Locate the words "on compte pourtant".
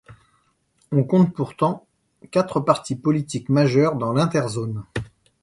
0.91-1.85